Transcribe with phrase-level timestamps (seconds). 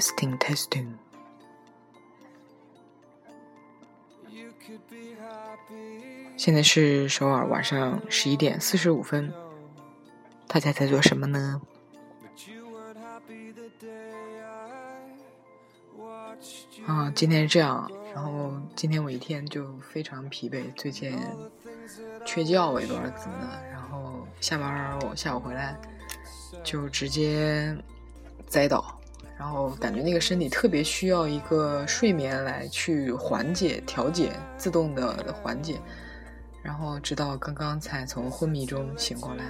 [0.00, 0.94] Testing testing。
[6.38, 9.30] 现在是首尔晚上十一点四十五分，
[10.46, 11.60] 大家在做什么呢？
[16.86, 21.14] 啊，今天是这样，然后今天我一天就非常疲惫，最近
[22.24, 25.78] 缺觉我也不知道怎么的，然后下班我下午回来
[26.64, 27.76] 就直接
[28.46, 28.98] 栽倒。
[29.40, 35.80] 然后感觉那个身体特别需要一个睡眠来去缓解、调节、自动的缓解。
[36.62, 39.44] 然后直到刚刚才从昏迷中醒过来。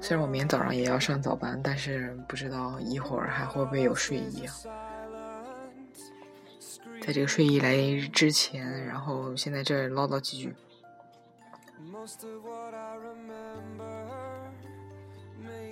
[0.00, 4.54] 虽然我明天早上也要上早班，但是不知道一会儿还会不会有睡意啊？
[7.02, 10.54] 在这个睡意来临之前，然后先在这唠叨几句。
[11.92, 14.19] Most of what I remember.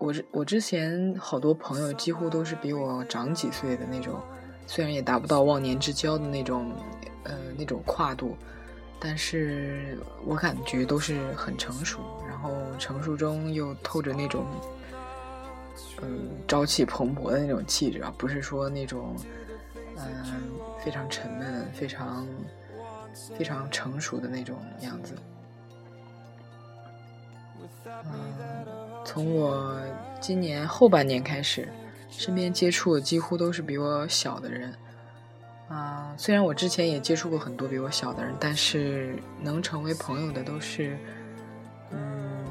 [0.00, 4.18] 我之我之前好多朋友几乎都是比我长几岁的那种。
[4.66, 6.72] 虽然也达不到忘年之交的那种，
[7.24, 8.36] 呃，那种跨度，
[9.00, 14.46] 但是我感觉都是很成熟，然后成熟中又透着那种，
[16.02, 19.16] 嗯，朝气蓬勃的那种气质啊，不是说那种，
[19.96, 20.06] 嗯，
[20.82, 22.26] 非常沉闷、非常
[23.36, 25.14] 非常成熟的那种样子。
[28.04, 29.76] 嗯，从我
[30.20, 31.68] 今年后半年开始。
[32.12, 34.74] 身边接触的几乎都是比我小的人，
[35.68, 40.98] 啊，虽然我之前也接触过很多比我小的人，但是能成为朋友的都是，
[41.92, 42.44] 嗯，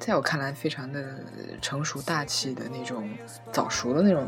[0.00, 1.20] 在我看来非常的
[1.62, 3.08] 成熟大气的那种
[3.52, 4.26] 早熟的那种，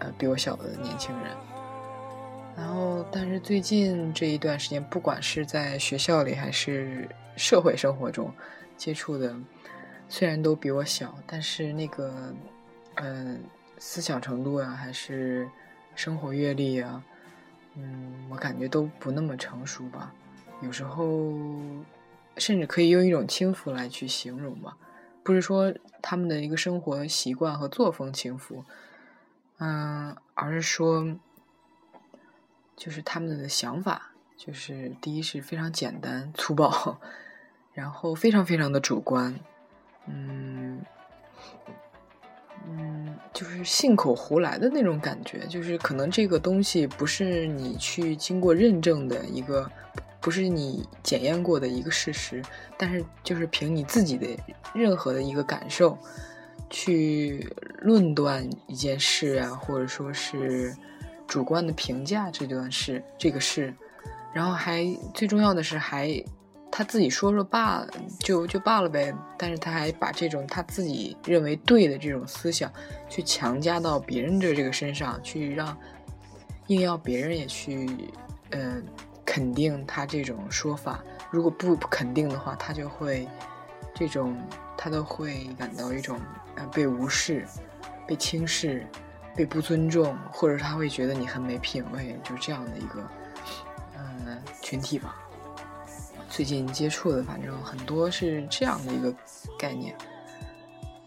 [0.00, 1.30] 呃，比我小的年轻人。
[2.56, 8.34] 然后，但是最近这一段时间，不管是在学校里还是社会生活中
[8.76, 9.32] 接触的，
[10.08, 12.34] 虽然都比我小，但是那个，
[12.96, 13.42] 嗯。
[13.80, 15.48] 思想程度呀，还是
[15.94, 17.00] 生活阅历啊，
[17.76, 20.12] 嗯，我感觉都不那么成熟吧。
[20.62, 21.32] 有时候
[22.38, 24.76] 甚至可以用一种轻浮来去形容吧。
[25.22, 28.64] 不是说他们的一个生活习惯和作风轻浮，
[29.58, 31.14] 嗯，而是说
[32.74, 36.98] 就是他们的想法，就是第一是非常简单粗暴，
[37.74, 39.38] 然后非常非常的主观，
[40.08, 40.82] 嗯。
[42.70, 49.70] 嗯，就是信口胡来的那种感觉，就是可能这个东西不是你去经过认证的一个，
[50.20, 52.42] 不是你检验过的一个事实，
[52.76, 54.26] 但是就是凭你自己的
[54.74, 55.96] 任何的一个感受，
[56.68, 60.76] 去论断一件事啊，或者说是
[61.26, 63.72] 主观的评价这段事这个事，
[64.34, 66.22] 然后还最重要的是还。
[66.70, 67.88] 他自己说说罢了，
[68.20, 69.12] 就就罢了呗。
[69.36, 72.72] 但是他还把这种他自己认为对的这种思想，
[73.08, 75.76] 去强加到别人的这个身上，去让
[76.68, 77.88] 硬要别人也去，
[78.50, 78.80] 呃，
[79.24, 81.02] 肯定他这种说法。
[81.30, 83.26] 如果不肯定的话，他就会
[83.94, 84.36] 这种
[84.76, 86.20] 他都会感到一种
[86.56, 87.44] 呃被无视、
[88.06, 88.86] 被轻视、
[89.34, 93.08] 被不尊重，或者他会觉得你很没品位，就这样的一个
[93.96, 95.16] 嗯群体吧。
[96.28, 99.12] 最近接触的，反正很多是这样的一个
[99.58, 99.96] 概念。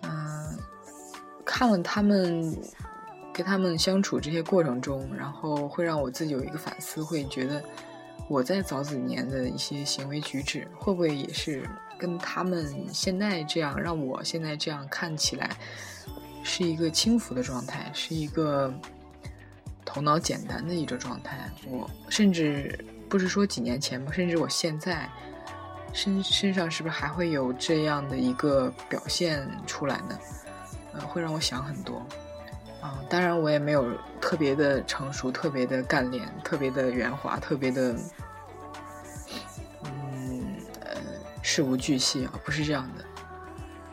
[0.01, 0.57] 嗯，
[1.45, 2.57] 看了他们
[3.31, 7.63] 跟他们相处这些过程中，然后会让我自己有一个反思，会觉得
[8.27, 15.55] 我在早几年的一些行为举止，会不会也是跟他们现在这样，让我现在这样看起来
[16.43, 18.73] 是一个轻浮的状态，是一个
[19.85, 21.49] 头脑简单的一种状态。
[21.67, 22.77] 我甚至。
[23.11, 25.09] 不是说几年前吧，甚至我现在
[25.91, 30.17] 身身上是不是还会有这样的一个表现出来呢？
[30.93, 32.01] 呃，会让我想很多。
[32.79, 33.91] 啊，当然我也没有
[34.21, 37.93] 特别的成熟，特别的干练，特别的圆滑，特别的，
[39.83, 40.95] 嗯呃
[41.41, 43.05] 事无巨细啊，不是这样的。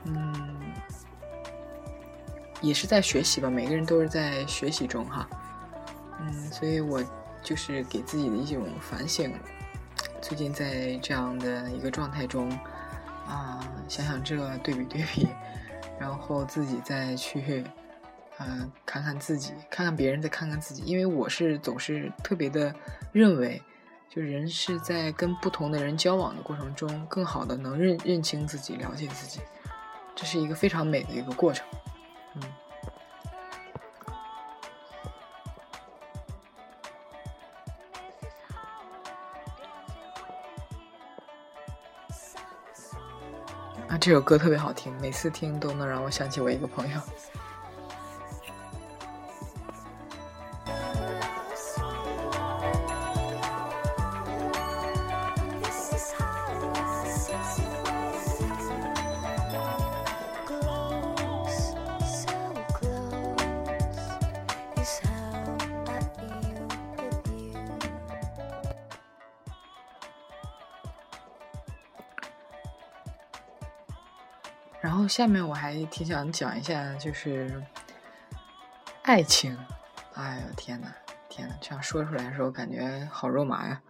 [0.05, 0.73] 嗯，
[2.61, 5.29] 也是在学习吧，每个人都是在学习中哈。
[6.20, 7.03] 嗯，所以我。
[7.43, 9.32] 就是给自己的一种反省，
[10.20, 12.50] 最近在这样的一个状态中，
[13.26, 15.29] 啊，想想这对比对比，
[15.99, 17.64] 然后自己再去
[18.38, 20.82] 嗯，看看自己，看看别人，再看看自己。
[20.85, 22.75] 因为我是总是特别的
[23.12, 23.62] 认为，
[24.08, 29.41] 就人是在跟不同的人交往的过程中，更好的能认认清自己，了解自己，
[30.14, 31.67] 这是一个非常美的一个过程。
[32.34, 32.43] 嗯。
[43.87, 47.01] 啊，这首歌特别好听，每次听都能让我想起我一个朋友。
[74.81, 77.63] 然后下面我还挺想讲一下，就是
[79.03, 79.57] 爱情。
[80.15, 80.89] 哎呦天呐，
[81.29, 83.81] 天呐，这样说出来的时候感觉好肉麻呀。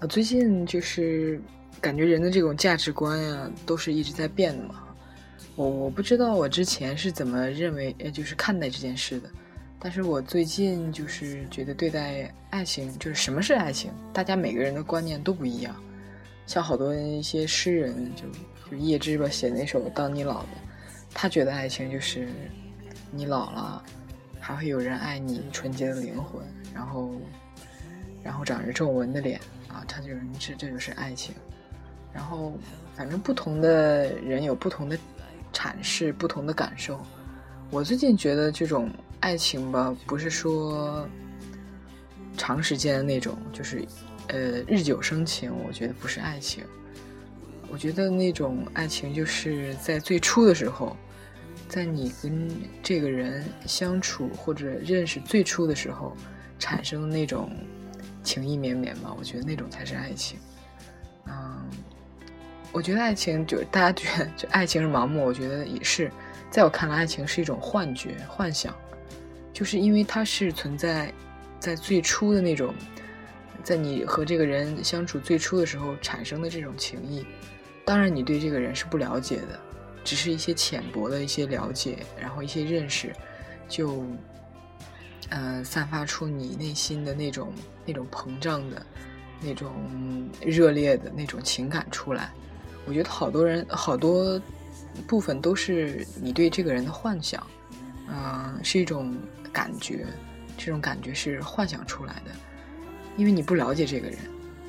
[0.00, 1.40] 啊，最近就是
[1.80, 4.86] 感觉人的这种价值观呀，都是一直在变的嘛。
[5.56, 9.28] 我我不知道我之前是怎么认为，呃，就是看待这件事的。
[9.82, 15.74] 但是我最近就是觉得对待爱情，就是什么是爱情，大家每个人的观念都不一样。
[16.46, 18.24] 像好多一些诗人，就
[18.70, 20.48] 就叶芝吧，写那首《当你老了》，
[21.14, 22.28] 他觉得爱情就是
[23.10, 23.82] 你老了，
[24.38, 26.42] 还会有人爱你纯洁的灵魂，
[26.74, 27.10] 然后
[28.22, 30.08] 然后长着皱纹的脸啊，他就
[30.38, 31.34] 这这就是爱情。
[32.12, 32.52] 然后
[32.94, 34.98] 反正不同的人有不同的。
[35.52, 37.00] 阐释不同的感受。
[37.70, 41.08] 我最近觉得这种爱情吧，不是说
[42.36, 43.86] 长时间的那种，就是
[44.28, 45.52] 呃日久生情。
[45.64, 46.64] 我觉得不是爱情。
[47.70, 50.96] 我觉得那种爱情就是在最初的时候，
[51.68, 52.48] 在你跟
[52.82, 56.16] 这个人相处或者认识最初的时候
[56.58, 57.52] 产生的那种
[58.24, 59.14] 情意绵绵吧。
[59.16, 60.38] 我觉得那种才是爱情。
[61.26, 61.68] 嗯。
[62.72, 66.10] 我觉得爱情就大家觉得就爱情是盲目，我觉得也是。
[66.50, 68.74] 在我看来，爱情是一种幻觉、幻想，
[69.52, 71.12] 就是因为它是存在
[71.60, 72.74] 在最初的那种，
[73.62, 77.24] 在你和这个人相处最初的时候产生的这种情谊。
[77.84, 79.60] 当然，你对这个人是不了解的，
[80.04, 83.12] 只是一些浅薄的一些了解，然后一些认识，
[83.68, 84.04] 就
[85.28, 87.52] 呃散发出你内心的那种
[87.86, 88.84] 那种膨胀的、
[89.40, 89.72] 那种
[90.40, 92.32] 热烈的那种情感出来。
[92.86, 94.40] 我觉得好多人好多
[95.06, 97.46] 部分都是你对这个人的幻想，
[98.08, 99.14] 嗯，是一种
[99.52, 100.06] 感觉，
[100.56, 102.30] 这种感觉是幻想出来的，
[103.16, 104.18] 因为你不了解这个人，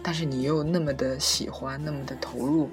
[0.04, 2.70] 但是你又那么的喜欢，那么的投入，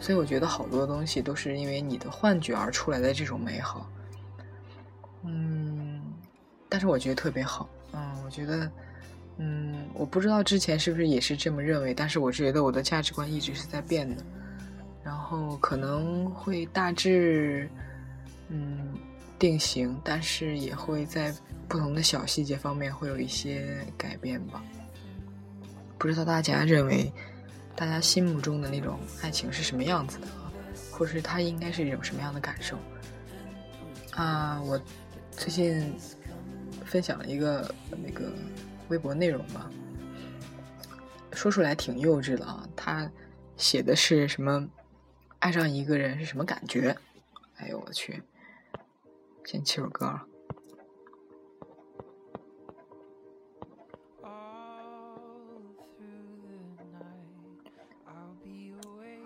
[0.00, 3.88] 所以我觉得好多东西都是因为你的幻觉而出来的这种美好，
[5.24, 6.02] 嗯，
[6.68, 8.70] 但是我觉得特别好，嗯，我觉得，
[9.38, 14.24] 嗯，我不知道之前是不是也是这么认为，但是我觉得我的价值观一直是在变的。
[15.04, 17.68] 然后可能会大致，
[18.48, 18.94] 嗯，
[19.38, 21.34] 定型，但是也会在
[21.68, 24.62] 不同的小细节方面会有一些改变吧。
[25.98, 27.12] 不知道大家认为，
[27.74, 30.26] 大家心目中的那种爱情是什么样子的？
[30.90, 32.78] 或是它应该是一种什么样的感受？
[34.12, 34.80] 啊，我
[35.30, 35.92] 最近
[36.84, 38.32] 分享了一个那个
[38.88, 39.70] 微博内容吧，
[41.32, 43.10] 说出来挺幼稚的啊，他
[43.56, 44.68] 写的是什么？
[45.42, 46.96] 爱上一个人是什么感觉？
[47.56, 48.22] 哎呦我去！
[49.44, 50.20] 先切首歌。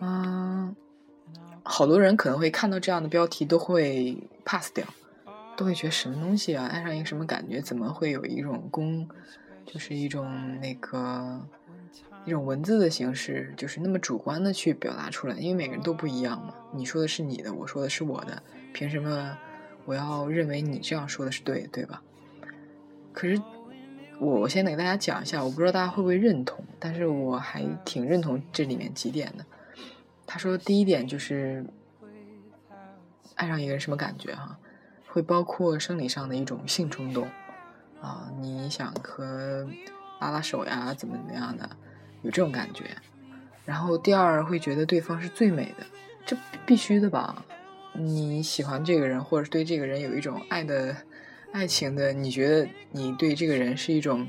[0.01, 0.75] 嗯，
[1.63, 4.87] 好多人可能会看到这样的标题都会 pass 掉，
[5.55, 6.65] 都会觉得什么东西啊？
[6.65, 7.61] 爱上一个什么感觉？
[7.61, 9.07] 怎么会有一种公，
[9.67, 11.47] 就是一种那个。
[12.27, 16.53] 一种文字的形式，就是那么主观的去表达出来，因为每个人都不一样嘛。
[16.75, 18.43] 你说的是你的，我说的是我的，
[18.75, 19.39] 凭什么
[19.85, 22.03] 我要认为你这样说的是对，对吧？
[23.13, 23.41] 可是
[24.19, 29.47] 我我先给大家讲一下，我不知道大家会不会认同，但是我还挺认同这里面几点的。
[30.27, 31.65] 他说第一点就是
[33.37, 34.59] 爱上一个人什么感觉哈，
[35.07, 37.29] 会包括生理上的一种性冲动
[38.01, 39.65] 啊，你想和
[40.21, 41.71] 拉拉手呀，怎么怎么样的。
[42.23, 42.85] 有这种感觉，
[43.65, 45.87] 然后第二会觉得对方是最美的，
[46.25, 47.45] 这必须的吧？
[47.95, 50.97] 你喜欢这个人，或者是对这个人有一种爱的
[51.53, 54.29] 爱情的，你觉得你对这个人是一种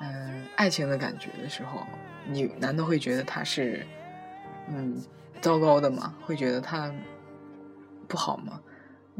[0.00, 1.86] 嗯爱情的感觉的时候，
[2.26, 3.84] 你难道会觉得他是
[4.68, 5.02] 嗯
[5.40, 6.14] 糟糕的吗？
[6.24, 6.90] 会觉得他
[8.08, 8.60] 不好吗？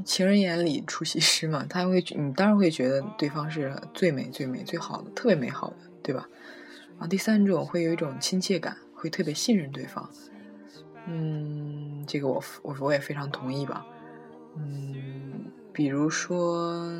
[0.05, 6.29] 情人眼里出西施嘛，他会你当然会觉得对方是最美、最美、最好的，特别美好的，对吧？
[6.99, 10.09] 啊，第三种会有一种亲切感，会特别信任对方。
[11.07, 13.87] 嗯，这个我我我也非常同意吧。
[14.57, 16.91] 嗯，比如说，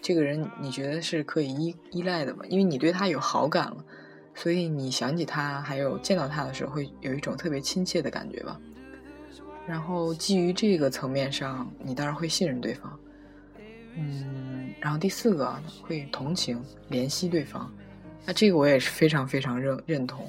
[0.00, 2.44] 这个人你觉得是可以依依赖的嘛？
[2.48, 3.84] 因为你对他有好感了，
[4.34, 8.60] 所以你想起他，还有见到他的时候，会有一种特别亲切的感觉吧。
[9.66, 12.98] 然后基于这个层面上，你当然会信任对方。
[13.96, 17.70] 嗯，然后第四个会同情、怜惜对方。
[18.28, 20.28] 那这个我也是非常非常认认同。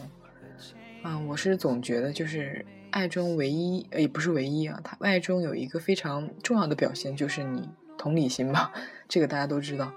[1.04, 8.72] 嗯，我是总觉得就是爱中唯一，也不是唯一啊，它爱中有一个非常重要的表现，就是你同理心吧。
[9.10, 9.92] 这个大家都知道，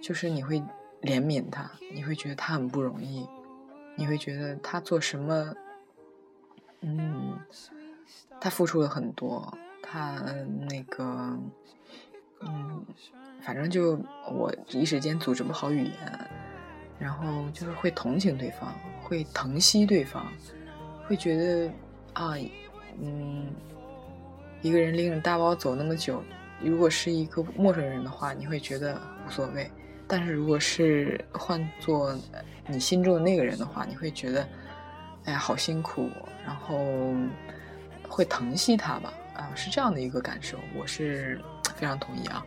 [0.00, 0.60] 就是你会
[1.00, 3.26] 怜悯他，你会觉得他很不容易，
[3.96, 5.52] 你会觉得他做什么，
[6.82, 7.40] 嗯。
[8.40, 10.16] 他付出了很多，他
[10.68, 11.04] 那个，
[12.40, 12.84] 嗯，
[13.40, 14.00] 反正就
[14.32, 16.30] 我一时间组织不好语言，
[17.02, 20.32] 然后就是会同情对方，会疼惜对方，
[21.06, 21.70] 会觉得
[22.12, 22.34] 啊，
[23.00, 23.46] 嗯，
[24.60, 26.22] 一个人拎着大包走那么久，
[26.62, 29.64] 如果是一个陌生人的话，你会觉得无所谓；
[30.06, 32.16] 但是如果是换做
[32.68, 34.48] 你心中的那个人的话，你会觉得，
[35.24, 36.08] 哎呀，好辛苦，
[36.46, 36.78] 然后。
[38.08, 41.40] 会疼惜他吧，啊，是这样的一个感受，我是
[41.74, 42.44] 非常同意啊。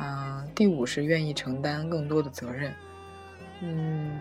[0.00, 2.74] 嗯，第五是愿意承担更多的责任，
[3.62, 4.18] 嗯，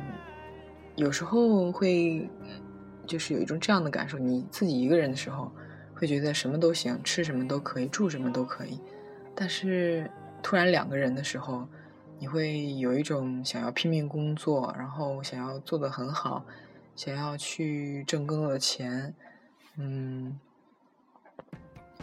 [0.95, 2.29] 有时候会
[3.05, 5.51] 就是有一种这样的感受，你自己一个人的时候
[5.95, 8.79] 会觉得什么都行，吃什么都可以，住什么都可以，
[9.33, 10.09] 但是
[10.43, 11.67] 突然两个人的时候，
[12.19, 16.45] 你会有一种想要拼命工作，然后想要做得很好，
[16.95, 19.13] 想要去挣更多的钱，
[19.77, 20.39] 嗯。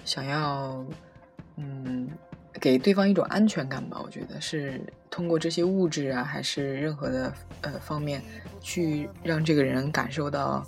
[0.04, 0.84] 想要，
[1.56, 2.08] 嗯，
[2.60, 4.00] 给对方一种安全感吧。
[4.04, 7.32] 我觉得是通过这些物质啊，还是任何的
[7.62, 8.22] 呃方面，
[8.60, 10.64] 去让这个人感受到，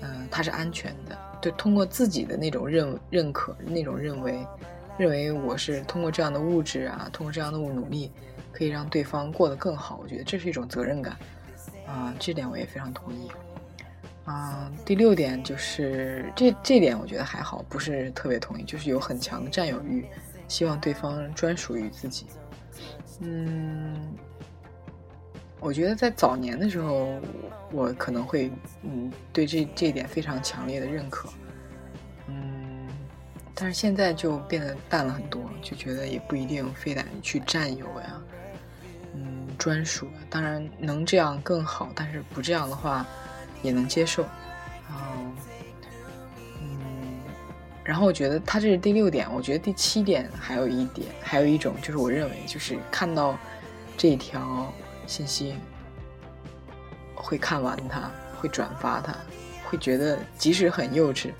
[0.00, 1.16] 嗯，他是安全的。
[1.40, 4.44] 对，通过自己的那种认认可，那种认为，
[4.98, 8.10] 认为我是通过这样的物质啊，通过这样的努力，
[8.50, 10.00] 可以让对方过得更好。
[10.02, 11.16] 我觉得这是一种责任感，
[11.86, 13.28] 啊，这点我也非常同意。
[14.24, 20.04] 啊，第六点就是这这点我觉得还好，不是特别同意，就是有很强的占有欲，
[20.48, 22.26] 希望对方专属于自己。
[23.20, 24.16] 嗯，
[25.60, 27.20] 我觉得在早年的时候，
[27.70, 28.50] 我可能会
[28.82, 31.28] 嗯对这这一点非常强烈的认可。
[32.26, 32.88] 嗯，
[33.54, 38.20] 但是现在就变得淡了很多，就觉得也不一定非得去占有呀，
[39.14, 40.08] 嗯，专属。
[40.28, 43.06] 当然能这样更好，但是不这样的话。
[43.60, 44.22] 也能接受，
[44.88, 45.36] 然后，嗯，
[47.88, 53.34] 然后我觉得他这是第六点，我觉得第七点还有一点，还有一种就是我认为就是看到
[53.96, 54.70] 这条
[55.06, 55.54] 信息
[57.14, 59.16] 会看完它，会转发它，
[59.64, 61.32] 会觉得即使很幼稚，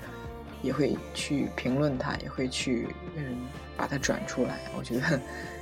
[0.63, 3.37] 也会去评论它，也会去嗯
[3.77, 4.57] 把它转出来。
[4.75, 5.21] 我觉得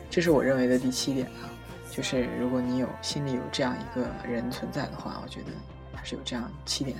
[0.09, 1.51] 这是我认为的第七点啊，
[1.91, 5.47] 就是如果你有心里有这样一个人存在的话，我觉得
[5.93, 6.01] 他。
[6.01, 6.95] 是有这样七点。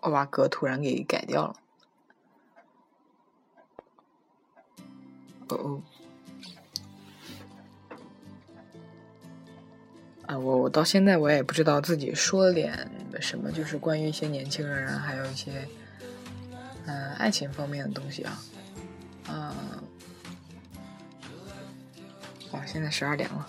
[0.00, 1.56] 我把歌突然给改掉了。
[5.48, 5.82] 哦哦。
[10.26, 12.88] 啊，我我到现在我也不知道自己说了点
[13.20, 15.66] 什么，就是关于一些年轻人啊，还有一些
[16.86, 18.38] 嗯爱情方面的东西啊，
[19.26, 19.54] 啊，
[22.52, 23.46] 哇，现在十二点了。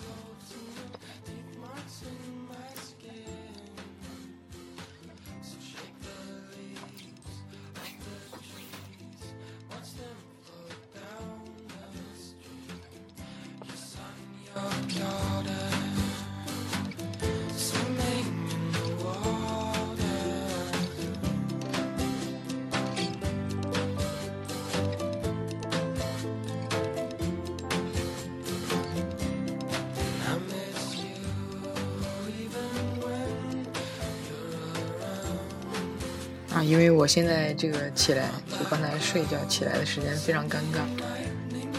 [36.62, 40.82] 因为我现在这个起来，就刚才睡觉起来的时间非常尴尬，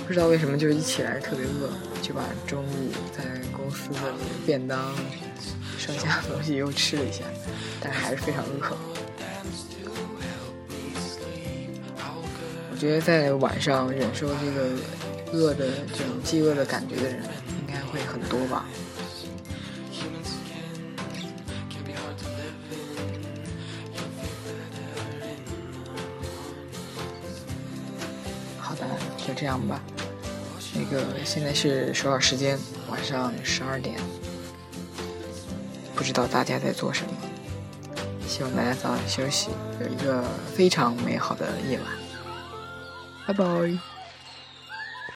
[0.05, 1.69] 不知道为什么，就一起来特别饿，
[2.01, 3.23] 就把中午在。
[3.55, 4.13] 公司的
[4.45, 4.93] 便当，
[5.79, 7.23] 剩下的东西又吃了一下，
[7.79, 8.77] 但还是非常饿。
[12.69, 14.69] 我觉得在晚上忍受这个
[15.31, 17.21] 饿的这种饥饿的感觉的人，
[17.61, 18.65] 应该会很多吧。
[29.25, 29.82] 就这样吧。
[30.75, 32.58] 那个现在是首尔时间
[32.89, 33.96] 晚上十二点，
[35.96, 37.12] 不知道大家在做什么。
[38.27, 39.50] 希望大家早点休息，
[39.80, 40.24] 有一个
[40.56, 41.88] 非常美好的夜晚。
[43.27, 43.92] 拜拜。